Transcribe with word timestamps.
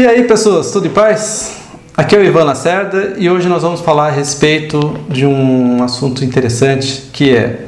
E 0.00 0.06
aí, 0.06 0.24
pessoas, 0.24 0.70
tudo 0.70 0.86
em 0.86 0.90
paz? 0.90 1.56
Aqui 1.94 2.16
é 2.16 2.18
o 2.18 2.24
Ivan 2.24 2.44
Lacerda 2.44 3.16
e 3.18 3.28
hoje 3.28 3.50
nós 3.50 3.60
vamos 3.60 3.82
falar 3.82 4.06
a 4.06 4.10
respeito 4.10 4.98
de 5.10 5.26
um 5.26 5.82
assunto 5.82 6.24
interessante 6.24 7.10
que 7.12 7.36
é: 7.36 7.66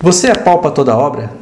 você 0.00 0.32
pau 0.32 0.60
para 0.60 0.70
toda 0.70 0.96
obra? 0.96 1.32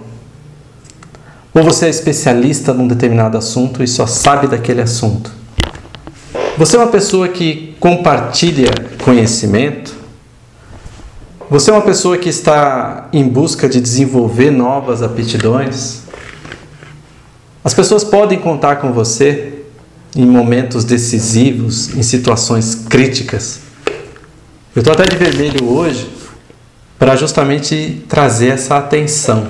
Ou 1.52 1.62
você 1.62 1.84
é 1.84 1.88
especialista 1.90 2.72
num 2.72 2.88
determinado 2.88 3.36
assunto 3.36 3.82
e 3.82 3.86
só 3.86 4.06
sabe 4.06 4.46
daquele 4.46 4.80
assunto? 4.80 5.30
Você 6.56 6.74
é 6.74 6.78
uma 6.78 6.88
pessoa 6.88 7.28
que 7.28 7.76
compartilha 7.78 8.70
conhecimento? 9.04 9.94
Você 11.50 11.70
é 11.70 11.74
uma 11.74 11.82
pessoa 11.82 12.16
que 12.16 12.30
está 12.30 13.10
em 13.12 13.28
busca 13.28 13.68
de 13.68 13.78
desenvolver 13.78 14.50
novas 14.50 15.02
aptidões? 15.02 16.04
As 17.62 17.74
pessoas 17.74 18.02
podem 18.02 18.38
contar 18.38 18.76
com 18.76 18.90
você 18.90 19.59
em 20.14 20.26
momentos 20.26 20.84
decisivos, 20.84 21.94
em 21.94 22.02
situações 22.02 22.74
críticas. 22.74 23.60
Eu 24.74 24.80
estou 24.80 24.92
até 24.92 25.04
de 25.04 25.16
vermelho 25.16 25.68
hoje 25.68 26.08
para 26.98 27.16
justamente 27.16 28.04
trazer 28.08 28.48
essa 28.48 28.76
atenção. 28.76 29.48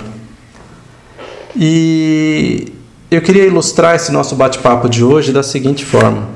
E 1.57 2.73
eu 3.11 3.21
queria 3.21 3.45
ilustrar 3.45 3.97
esse 3.97 4.13
nosso 4.13 4.37
bate-papo 4.37 4.89
de 4.89 5.03
hoje 5.03 5.33
da 5.33 5.43
seguinte 5.43 5.85
forma: 5.85 6.29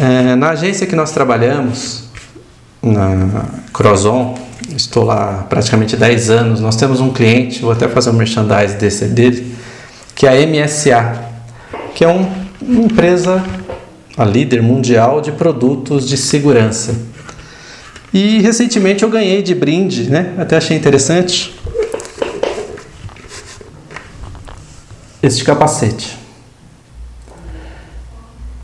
é, 0.00 0.36
na 0.36 0.50
agência 0.50 0.86
que 0.86 0.94
nós 0.94 1.10
trabalhamos, 1.10 2.04
na 2.82 3.44
Crozon, 3.72 4.38
estou 4.76 5.04
lá 5.04 5.44
praticamente 5.48 5.96
10 5.96 6.30
anos, 6.30 6.60
nós 6.60 6.76
temos 6.76 7.00
um 7.00 7.10
cliente, 7.10 7.60
vou 7.62 7.72
até 7.72 7.88
fazer 7.88 8.10
um 8.10 8.14
merchandise 8.14 8.76
desse 8.76 9.06
dele, 9.06 9.56
que 10.14 10.26
é 10.26 10.30
a 10.30 10.46
MSA, 10.46 11.20
que 11.94 12.04
é 12.04 12.08
um 12.08 12.45
empresa, 12.62 13.44
a 14.16 14.24
líder 14.24 14.62
mundial 14.62 15.20
de 15.20 15.32
produtos 15.32 16.08
de 16.08 16.16
segurança. 16.16 16.94
E 18.12 18.40
recentemente 18.40 19.02
eu 19.02 19.10
ganhei 19.10 19.42
de 19.42 19.54
brinde, 19.54 20.10
né? 20.10 20.34
Até 20.38 20.56
achei 20.56 20.76
interessante. 20.76 21.54
Este 25.22 25.44
capacete. 25.44 26.16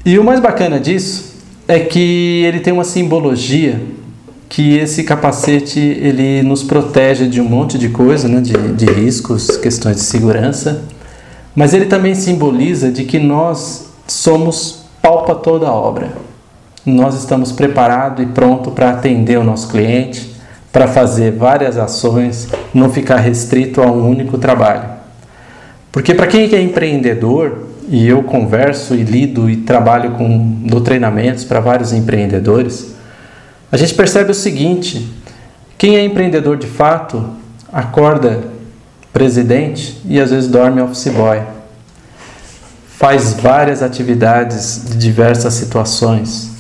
E 0.05 0.19
o 0.19 0.24
mais 0.24 0.41
bacana 0.41 0.80
disso 0.80 1.34
é 1.69 1.78
que 1.78 2.45
ele 2.45 2.61
tem 2.61 2.72
uma 2.72 2.84
simbologia 2.84 3.80
que 4.48 4.77
esse 4.77 5.02
capacete 5.05 5.80
ele 5.80 6.42
nos 6.42 6.62
protege 6.62 7.27
de 7.27 7.41
um 7.41 7.45
monte 7.45 7.78
de 7.78 7.89
coisa, 7.89 8.28
né? 8.28 8.41
de, 8.41 8.52
de 8.52 8.84
riscos, 8.84 9.56
questões 9.56 9.97
de 9.97 10.02
segurança, 10.02 10.83
mas 11.55 11.75
ele 11.75 11.86
também 11.86 12.14
simboliza 12.14 12.91
de 12.91 13.05
que 13.05 13.19
nós 13.19 13.91
somos 14.06 14.84
palpa 15.00 15.34
toda 15.34 15.69
a 15.69 15.72
obra. 15.72 16.12
Nós 16.84 17.14
estamos 17.14 17.53
preparados 17.53 18.25
e 18.25 18.27
prontos 18.27 18.72
para 18.72 18.91
atender 18.91 19.39
o 19.39 19.45
nosso 19.45 19.69
cliente, 19.69 20.34
para 20.73 20.89
fazer 20.89 21.33
várias 21.33 21.77
ações, 21.77 22.48
não 22.73 22.91
ficar 22.91 23.17
restrito 23.17 23.83
a 23.83 23.86
um 23.86 24.08
único 24.08 24.39
trabalho. 24.39 24.84
Porque 25.92 26.14
para 26.14 26.27
quem 26.27 26.53
é 26.55 26.61
empreendedor, 26.61 27.67
e 27.89 28.08
eu 28.08 28.23
converso 28.23 28.95
e 28.95 29.03
lido 29.03 29.50
e 29.50 29.56
trabalho 29.56 30.12
com 30.12 30.62
dou 30.64 30.80
treinamentos 30.80 31.45
para 31.45 31.61
vários 31.61 31.92
empreendedores, 31.92 32.95
a 33.70 33.77
gente 33.77 33.92
percebe 33.95 34.30
o 34.30 34.34
seguinte: 34.34 35.06
quem 35.77 35.97
é 35.97 36.05
empreendedor 36.05 36.56
de 36.56 36.67
fato 36.67 37.25
acorda 37.70 38.52
presidente 39.12 40.00
e 40.05 40.20
às 40.20 40.30
vezes 40.30 40.48
dorme 40.48 40.80
office 40.80 41.08
boy 41.08 41.42
faz 43.02 43.34
várias 43.34 43.82
atividades 43.82 44.84
de 44.88 44.96
diversas 44.96 45.55
situações. 45.55 46.52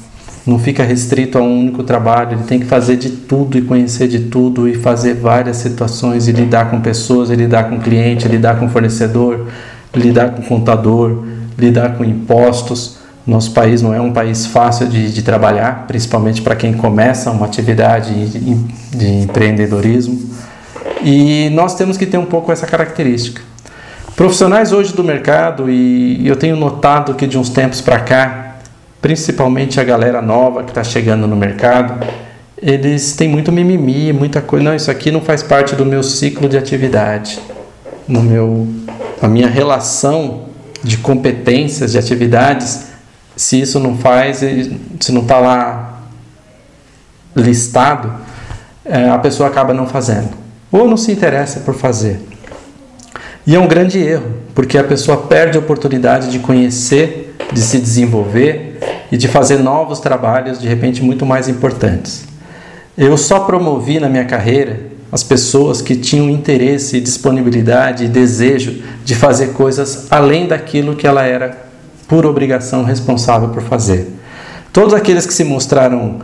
Não 0.44 0.58
fica 0.58 0.82
restrito 0.82 1.38
a 1.38 1.40
um 1.40 1.60
único 1.60 1.84
trabalho, 1.84 2.32
ele 2.32 2.42
tem 2.42 2.58
que 2.58 2.66
fazer 2.66 2.96
de 2.96 3.10
tudo 3.10 3.56
e 3.56 3.62
conhecer 3.62 4.08
de 4.08 4.18
tudo 4.18 4.68
e 4.68 4.74
fazer 4.74 5.14
várias 5.14 5.58
situações 5.58 6.26
e 6.26 6.32
lidar 6.32 6.68
com 6.68 6.80
pessoas, 6.80 7.30
e 7.30 7.36
lidar 7.36 7.70
com 7.70 7.78
cliente, 7.78 8.26
lidar 8.26 8.58
com 8.58 8.68
fornecedor, 8.68 9.46
lidar 9.94 10.30
com 10.30 10.42
contador, 10.42 11.24
lidar 11.56 11.96
com 11.96 12.04
impostos. 12.04 12.96
Nosso 13.24 13.52
país 13.52 13.80
não 13.80 13.94
é 13.94 14.00
um 14.00 14.12
país 14.12 14.44
fácil 14.44 14.88
de, 14.88 15.12
de 15.12 15.22
trabalhar, 15.22 15.86
principalmente 15.86 16.42
para 16.42 16.56
quem 16.56 16.72
começa 16.72 17.30
uma 17.30 17.46
atividade 17.46 18.12
de 18.90 19.06
empreendedorismo. 19.06 20.20
E 21.02 21.50
nós 21.50 21.74
temos 21.74 21.96
que 21.96 22.06
ter 22.06 22.18
um 22.18 22.24
pouco 22.24 22.52
essa 22.52 22.66
característica. 22.66 23.42
Profissionais 24.14 24.72
hoje 24.72 24.92
do 24.92 25.02
mercado, 25.02 25.70
e 25.70 26.26
eu 26.26 26.36
tenho 26.36 26.54
notado 26.54 27.14
que 27.14 27.26
de 27.26 27.38
uns 27.38 27.48
tempos 27.48 27.80
para 27.80 27.98
cá, 28.00 28.56
principalmente 29.00 29.80
a 29.80 29.84
galera 29.84 30.20
nova 30.20 30.62
que 30.62 30.70
está 30.70 30.84
chegando 30.84 31.26
no 31.26 31.34
mercado, 31.34 32.06
eles 32.56 33.14
têm 33.16 33.28
muito 33.28 33.50
mimimi, 33.50 34.12
muita 34.12 34.40
coisa. 34.40 34.64
Não, 34.64 34.74
isso 34.74 34.90
aqui 34.90 35.10
não 35.10 35.20
faz 35.20 35.42
parte 35.42 35.74
do 35.74 35.84
meu 35.84 36.02
ciclo 36.02 36.48
de 36.48 36.56
atividade, 36.56 37.40
no 38.06 38.22
meu, 38.22 38.68
a 39.20 39.26
minha 39.26 39.48
relação 39.48 40.42
de 40.84 40.98
competências, 40.98 41.92
de 41.92 41.98
atividades. 41.98 42.88
Se 43.34 43.60
isso 43.60 43.80
não 43.80 43.96
faz, 43.96 44.38
se 45.00 45.10
não 45.10 45.22
está 45.22 45.38
lá 45.38 46.02
listado, 47.34 48.12
é, 48.84 49.08
a 49.08 49.18
pessoa 49.18 49.48
acaba 49.48 49.72
não 49.72 49.86
fazendo 49.86 50.41
ou 50.72 50.88
não 50.88 50.96
se 50.96 51.12
interessa 51.12 51.60
por 51.60 51.74
fazer. 51.74 52.18
E 53.46 53.54
é 53.54 53.60
um 53.60 53.68
grande 53.68 53.98
erro, 53.98 54.32
porque 54.54 54.78
a 54.78 54.84
pessoa 54.84 55.18
perde 55.18 55.58
a 55.58 55.60
oportunidade 55.60 56.30
de 56.30 56.38
conhecer, 56.38 57.36
de 57.52 57.60
se 57.60 57.78
desenvolver 57.78 58.78
e 59.10 59.16
de 59.16 59.28
fazer 59.28 59.58
novos 59.58 60.00
trabalhos, 60.00 60.58
de 60.58 60.66
repente, 60.66 61.02
muito 61.02 61.26
mais 61.26 61.48
importantes. 61.48 62.24
Eu 62.96 63.16
só 63.18 63.40
promovi 63.40 64.00
na 64.00 64.08
minha 64.08 64.24
carreira 64.24 64.92
as 65.10 65.22
pessoas 65.22 65.82
que 65.82 65.94
tinham 65.94 66.30
interesse, 66.30 66.98
disponibilidade 66.98 68.04
e 68.04 68.08
desejo 68.08 68.82
de 69.04 69.14
fazer 69.14 69.48
coisas 69.48 70.06
além 70.10 70.46
daquilo 70.46 70.96
que 70.96 71.06
ela 71.06 71.22
era, 71.22 71.58
por 72.08 72.24
obrigação, 72.24 72.82
responsável 72.82 73.50
por 73.50 73.62
fazer. 73.62 74.10
Todos 74.72 74.94
aqueles 74.94 75.26
que 75.26 75.34
se 75.34 75.44
mostraram 75.44 76.20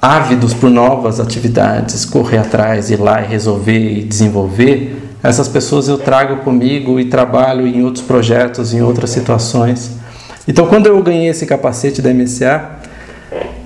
ávidos 0.00 0.54
por 0.54 0.70
novas 0.70 1.20
atividades, 1.20 2.04
correr 2.04 2.38
atrás, 2.38 2.90
ir 2.90 2.98
lá 3.00 3.20
e 3.20 3.26
resolver 3.26 3.98
e 3.98 4.02
desenvolver, 4.02 4.96
essas 5.22 5.48
pessoas 5.48 5.86
eu 5.86 5.98
trago 5.98 6.36
comigo 6.38 6.98
e 6.98 7.04
trabalho 7.04 7.66
em 7.66 7.84
outros 7.84 8.04
projetos, 8.04 8.72
em 8.72 8.80
outras 8.80 9.10
situações. 9.10 9.90
Então, 10.48 10.66
quando 10.66 10.86
eu 10.86 11.02
ganhei 11.02 11.28
esse 11.28 11.44
capacete 11.44 12.00
da 12.00 12.12
MCA, 12.14 12.70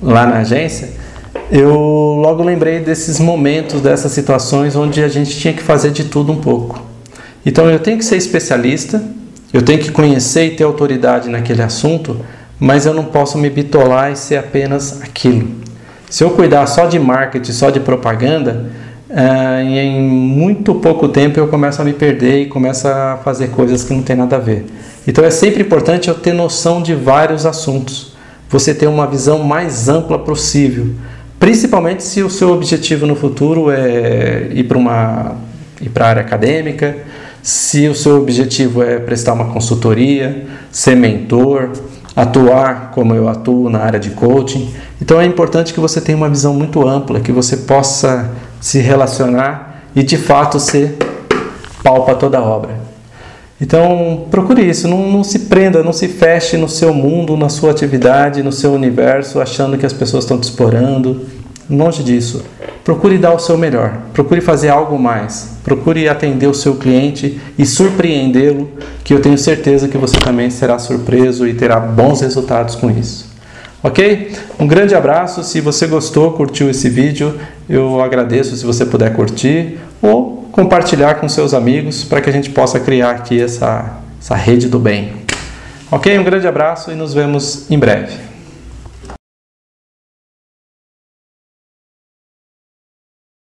lá 0.03 0.27
na 0.27 0.39
agência, 0.39 0.91
eu 1.53 1.73
logo 1.73 2.43
lembrei 2.43 2.81
desses 2.81 3.21
momentos, 3.21 3.81
dessas 3.81 4.11
situações 4.11 4.75
onde 4.75 5.03
a 5.03 5.09
gente 5.09 5.39
tinha 5.39 5.55
que 5.55 5.63
fazer 5.63 5.93
de 5.93 6.05
tudo 6.05 6.33
um 6.33 6.41
pouco. 6.41 6.83
Então, 7.47 7.71
eu 7.71 7.79
tenho 7.79 7.99
que 7.99 8.05
ser 8.05 8.17
especialista, 8.17 9.01
eu 9.53 9.63
tenho 9.63 9.79
que 9.79 9.93
conhecer 9.93 10.47
e 10.47 10.51
ter 10.57 10.65
autoridade 10.65 11.29
naquele 11.29 11.63
assunto, 11.63 12.17
mas 12.59 12.87
eu 12.87 12.93
não 12.93 13.05
posso 13.05 13.39
me 13.39 13.49
bitolar 13.49 14.11
e 14.11 14.17
ser 14.17 14.37
apenas 14.37 15.01
aquilo. 15.03 15.64
Se 16.09 16.23
eu 16.23 16.31
cuidar 16.31 16.67
só 16.67 16.87
de 16.87 16.99
marketing, 16.99 17.53
só 17.53 17.71
de 17.71 17.81
propaganda, 17.81 18.71
Uh, 19.15 19.61
em 19.63 20.03
muito 20.03 20.75
pouco 20.75 21.09
tempo 21.09 21.39
eu 21.39 21.47
começo 21.47 21.81
a 21.81 21.85
me 21.85 21.93
perder 21.93 22.41
e 22.41 22.47
começo 22.47 22.89
a 22.89 23.21
fazer 23.23 23.47
coisas 23.49 23.85
que 23.85 23.95
não 23.95 24.03
tem 24.03 24.17
nada 24.17 24.35
a 24.35 24.39
ver. 24.41 24.67
Então 25.07 25.23
é 25.23 25.31
sempre 25.31 25.63
importante 25.63 26.09
eu 26.09 26.17
ter 26.17 26.33
noção 26.33 26.83
de 26.83 26.95
vários 26.95 27.47
assuntos, 27.47 28.17
você 28.51 28.75
ter 28.75 28.89
uma 28.89 29.07
visão 29.07 29.45
mais 29.45 29.89
ampla 29.89 30.19
possível, 30.19 30.87
principalmente 31.39 32.03
se 32.03 32.25
o 32.25 32.31
seu 32.31 32.51
objetivo 32.51 33.07
no 33.07 33.15
futuro 33.15 33.71
é 33.71 34.49
ir 34.53 34.65
para 34.65 34.79
uma 34.79 35.37
ir 35.81 35.91
para 35.91 36.07
a 36.07 36.09
área 36.09 36.23
acadêmica, 36.23 36.97
se 37.41 37.87
o 37.87 37.95
seu 37.95 38.17
objetivo 38.17 38.83
é 38.83 38.99
prestar 38.99 39.35
uma 39.35 39.53
consultoria, 39.53 40.45
ser 40.73 40.97
mentor, 40.97 41.71
atuar 42.17 42.91
como 42.93 43.15
eu 43.15 43.29
atuo 43.29 43.69
na 43.69 43.81
área 43.81 43.99
de 43.99 44.11
coaching. 44.11 44.73
Então 45.01 45.21
é 45.21 45.25
importante 45.25 45.75
que 45.75 45.81
você 45.81 46.01
tenha 46.01 46.17
uma 46.17 46.29
visão 46.29 46.55
muito 46.55 46.87
ampla, 46.87 47.21
que 47.21 47.33
você 47.33 47.59
possa 47.59 48.31
se 48.61 48.79
relacionar 48.79 49.83
e 49.95 50.03
de 50.03 50.17
fato 50.17 50.61
ser 50.61 50.97
pau 51.83 52.05
para 52.05 52.15
toda 52.15 52.41
obra. 52.41 52.85
Então 53.61 54.27
procure 54.31 54.63
isso, 54.69 54.89
não, 54.89 55.11
não, 55.11 55.25
se 55.25 55.41
prenda, 55.41 55.83
não 55.83 55.93
se 55.93 56.09
feche 56.09 56.57
no 56.57 56.69
seu 56.69 56.93
mundo, 56.93 57.37
na 57.37 57.49
sua 57.49 57.71
atividade, 57.71 58.43
no 58.43 58.53
seu 58.53 58.73
universo, 58.73 59.41
achando 59.41 59.79
que 59.79 59.87
as 59.87 59.93
pessoas 59.93 60.25
estão 60.25 60.39
te 60.39 60.45
explorando. 60.45 61.23
Longe 61.71 62.03
disso. 62.03 62.45
Procure 62.85 63.17
dar 63.17 63.33
o 63.33 63.39
seu 63.39 63.57
melhor, 63.57 63.97
procure 64.13 64.43
fazer 64.43 64.69
algo 64.69 64.99
mais, 64.99 65.57
procure 65.65 66.07
atender 66.07 66.47
o 66.47 66.53
seu 66.53 66.77
cliente 66.77 67.41
e 67.59 67.65
surpreendê-lo, 67.65 68.69
que 69.03 69.15
eu 69.15 69.23
tenho 69.23 69.39
certeza 69.39 69.89
que 69.89 69.97
você 69.97 70.19
também 70.19 70.51
será 70.51 70.79
surpreso 70.79 71.49
e 71.49 71.55
terá 71.55 71.81
bons 71.81 72.21
resultados 72.21 72.75
com 72.75 72.91
isso. 72.91 73.33
Ok? 73.83 74.33
Um 74.59 74.67
grande 74.67 74.95
abraço. 74.95 75.43
Se 75.43 75.63
você 75.63 75.87
gostou, 75.87 76.33
curtiu 76.33 76.69
esse 76.69 76.91
vídeo, 76.91 77.39
eu 77.69 78.03
agradeço 78.03 78.55
se 78.55 78.67
você 78.67 78.85
puder 78.85 79.15
curtir 79.15 79.79
ou 80.03 80.47
compartilhar 80.53 81.15
com 81.15 81.29
seus 81.29 81.55
amigos 81.55 82.05
para 82.05 82.21
que 82.21 82.29
a 82.29 82.33
gente 82.33 82.51
possa 82.51 82.79
criar 82.79 83.13
aqui 83.13 83.41
essa, 83.41 83.99
essa 84.21 84.35
rede 84.35 84.69
do 84.69 84.79
bem. 84.79 85.13
Ok? 85.91 86.19
Um 86.19 86.25
grande 86.25 86.47
abraço 86.47 86.91
e 86.93 86.95
nos 86.95 87.15
vemos 87.15 87.71
em 87.71 87.79
breve. 87.79 88.34